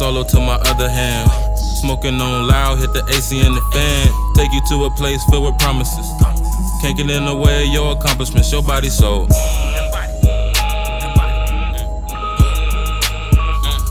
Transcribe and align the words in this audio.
solo 0.00 0.24
to 0.24 0.40
my 0.40 0.54
other 0.64 0.88
hand. 0.88 1.30
Smoking 1.82 2.18
on 2.22 2.48
loud, 2.48 2.78
hit 2.78 2.92
the 2.94 3.04
AC 3.14 3.38
and 3.44 3.54
the 3.54 3.60
fan. 3.72 4.08
Take 4.34 4.50
you 4.50 4.62
to 4.70 4.84
a 4.86 4.90
place 4.90 5.22
filled 5.28 5.44
with 5.44 5.58
promises. 5.58 6.08
Can't 6.80 6.96
get 6.96 7.10
in 7.10 7.26
the 7.26 7.36
way 7.36 7.66
of 7.66 7.72
your 7.72 7.92
accomplishments, 7.92 8.50
your 8.50 8.62
body 8.62 8.88
so. 8.88 9.28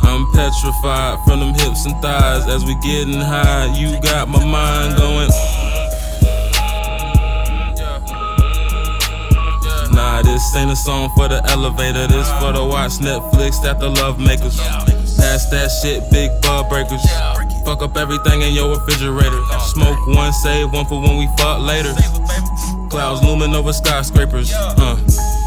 I'm 0.02 0.26
petrified 0.34 1.20
from 1.26 1.40
them 1.42 1.54
hips 1.54 1.86
and 1.86 1.96
thighs 2.02 2.48
as 2.48 2.66
we 2.66 2.74
getting 2.82 3.22
high. 3.22 3.72
You 3.78 4.02
got 4.02 4.28
my 4.28 4.44
mind 4.44 4.98
going. 4.98 5.30
This 10.50 10.62
ain't 10.62 10.72
a 10.72 10.76
song 10.76 11.12
for 11.16 11.28
the 11.28 11.44
elevator. 11.52 12.08
This 12.08 12.28
for 12.40 12.52
the 12.52 12.66
watch 12.66 12.98
Netflix 12.98 13.62
that 13.62 13.80
the 13.80 13.90
love 13.90 14.20
makers. 14.20 14.58
Pass 14.58 15.46
that 15.52 15.70
shit, 15.70 16.10
big 16.10 16.32
bud 16.42 16.70
breakers. 16.70 17.06
Fuck 17.66 17.84
up 17.84 17.96
everything 17.98 18.42
in 18.42 18.54
your 18.54 18.74
refrigerator. 18.74 19.42
Smoke 19.74 20.00
one, 20.08 20.34
save 20.34 20.72
one 20.72 20.86
for 20.88 21.02
when 21.02 21.18
we 21.18 21.28
fuck 21.38 21.62
later. 21.62 21.94
Clouds 22.90 23.22
looming 23.24 23.54
over 23.54 23.74
skyscrapers. 23.74 24.52
Uh, 24.54 24.98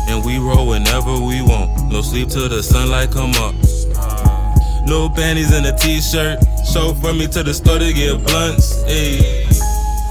and 0.06 0.24
we 0.24 0.38
roll 0.38 0.68
whenever 0.68 1.12
we 1.18 1.42
want. 1.42 1.90
No 1.90 2.00
sleep 2.00 2.28
till 2.28 2.48
the 2.48 2.62
sunlight 2.62 3.10
come 3.10 3.34
up. 3.42 3.54
No 4.86 5.08
panties 5.08 5.52
and 5.52 5.66
a 5.66 5.76
t-shirt. 5.76 6.38
Show 6.72 6.94
for 6.94 7.12
me 7.12 7.26
to 7.26 7.42
the 7.42 7.54
store 7.54 7.78
to 7.80 7.92
get 7.92 8.22
blunts. 8.24 8.84
Ayy. 8.84 9.50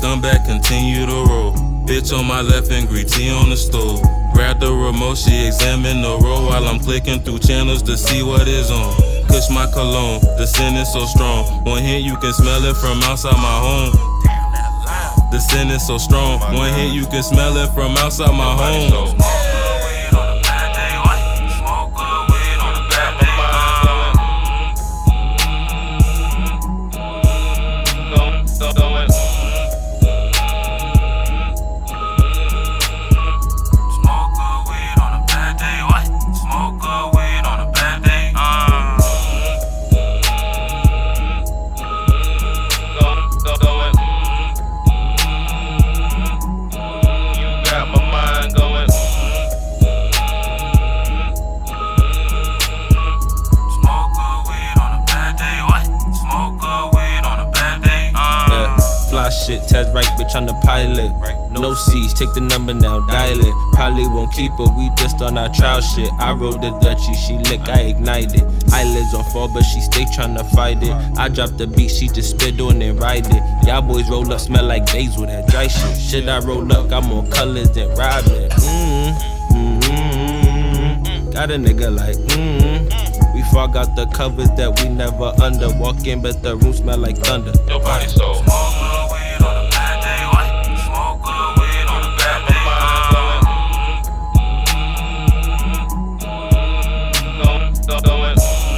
Come 0.02 0.20
back, 0.20 0.46
continue 0.46 1.06
to 1.06 1.32
roll. 1.32 1.54
Bitch 1.88 2.12
on 2.12 2.26
my 2.26 2.42
left 2.42 2.72
and 2.72 2.90
green 2.90 3.08
tea 3.08 3.30
on 3.30 3.50
the 3.50 3.56
stove. 3.56 4.02
Grab 4.34 4.60
the 4.60 4.72
remote, 4.72 5.18
she 5.18 5.46
examine 5.46 6.02
the 6.02 6.18
roll 6.18 6.48
while 6.48 6.66
I'm 6.66 6.80
clicking 6.80 7.22
through 7.22 7.40
channels 7.40 7.82
to 7.84 7.98
see 7.98 8.24
what 8.24 8.48
is 8.48 8.72
on. 8.72 8.94
Push 9.28 9.50
my 9.50 9.70
cologne, 9.72 10.22
the 10.38 10.46
scent 10.46 10.78
is 10.78 10.92
so 10.92 11.06
strong. 11.06 11.64
One 11.64 11.84
hit, 11.84 12.02
you 12.04 12.18
can 12.18 12.34
smell 12.34 12.64
it 12.66 12.76
from 12.78 13.02
outside 13.04 13.38
my 13.38 13.58
home. 13.60 13.92
The 15.32 15.40
scent 15.40 15.72
is 15.72 15.86
so 15.86 15.98
strong. 15.98 16.40
One 16.54 16.74
hit, 16.74 16.94
you 16.94 17.06
can 17.06 17.24
smell 17.24 17.56
it 17.58 17.74
from 17.74 17.96
outside 17.98 18.36
my 18.36 18.56
home. 18.56 19.61
Shit, 59.52 59.68
test 59.68 59.94
right, 59.94 60.06
bitch, 60.18 60.36
I'm 60.36 60.46
the 60.46 60.54
pilot. 60.64 61.12
No 61.52 61.74
C's, 61.74 62.14
take 62.14 62.34
the 62.34 62.42
number 62.42 62.74
now, 62.74 63.00
dial 63.08 63.40
it. 63.40 63.54
Probably 63.74 64.08
won't 64.08 64.34
keep 64.34 64.52
her, 64.54 64.66
we 64.78 64.90
just 64.98 65.22
on 65.22 65.38
our 65.38 65.50
trial 65.54 65.82
shit. 65.82 66.12
I 66.20 66.32
rolled 66.32 66.62
the 66.62 66.72
Dutchie, 66.80 67.16
she 67.16 67.38
lick, 67.50 67.68
I 67.68 67.82
ignite 67.92 68.34
it. 68.34 68.44
Eyelids 68.72 69.14
on 69.14 69.24
fall, 69.32 69.50
but 69.54 69.64
she 69.64 69.82
stay 69.82 70.06
tryna 70.06 70.50
fight 70.52 70.82
it. 70.82 70.94
I 71.18 71.28
drop 71.28 71.58
the 71.58 71.68
beat, 71.68 71.92
she 71.92 72.08
just 72.08 72.32
spit 72.32 72.60
on 72.62 72.82
it, 72.82 72.94
ride 72.94 73.28
it. 73.28 73.68
Y'all 73.68 73.82
boys 73.82 74.10
roll 74.10 74.32
up, 74.32 74.40
smell 74.40 74.66
like 74.66 74.86
basil, 74.88 75.26
that 75.26 75.48
dry 75.48 75.68
shit. 75.68 75.98
Shit, 75.98 76.30
I 76.30 76.40
roll 76.40 76.72
up, 76.72 76.90
got 76.90 77.04
more 77.04 77.26
colors 77.28 77.70
than 77.72 77.90
Robin. 77.96 78.50
Mm-hmm, 78.50 79.54
mm-hmm. 79.82 81.30
Got 81.32 81.52
a 81.52 81.56
nigga 81.56 81.96
like, 81.96 82.16
mm-hmm. 82.16 83.12
We 83.34 83.42
forgot 83.44 83.96
the 83.96 84.06
covers 84.08 84.50
that 84.52 84.80
we 84.80 84.90
never 84.90 85.34
under. 85.42 85.70
Walk 85.80 86.06
in, 86.06 86.22
but 86.22 86.44
the 86.44 86.58
room 86.58 86.74
smell 86.74 86.98
like 86.98 87.18
thunder. 87.18 87.54
Your 87.68 87.80
body 87.80 88.08
so. 88.08 88.44
Look. 98.36 98.71